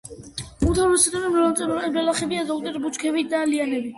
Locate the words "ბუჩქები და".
2.87-3.45